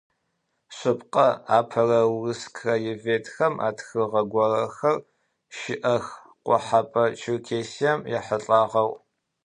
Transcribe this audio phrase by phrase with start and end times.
[0.75, 4.97] Шъыпкъэ, апэрэ урыс краеведхэм атхыгъэ горэхэр
[5.57, 6.05] щыӏэх
[6.45, 8.91] Къохьэпӏэ Черкесием ехьылӏагъэу.